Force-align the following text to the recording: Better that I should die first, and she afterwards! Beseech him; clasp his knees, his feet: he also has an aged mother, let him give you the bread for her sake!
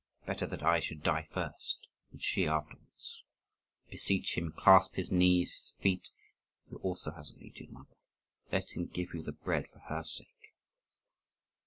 Better 0.25 0.47
that 0.47 0.63
I 0.63 0.79
should 0.79 1.03
die 1.03 1.27
first, 1.31 1.87
and 2.11 2.19
she 2.19 2.47
afterwards! 2.47 3.21
Beseech 3.91 4.35
him; 4.35 4.51
clasp 4.51 4.95
his 4.95 5.11
knees, 5.11 5.53
his 5.53 5.73
feet: 5.79 6.09
he 6.67 6.75
also 6.77 7.11
has 7.11 7.29
an 7.29 7.37
aged 7.43 7.69
mother, 7.69 7.97
let 8.51 8.71
him 8.75 8.87
give 8.87 9.13
you 9.13 9.21
the 9.21 9.31
bread 9.31 9.67
for 9.67 9.77
her 9.77 10.03
sake! 10.03 10.55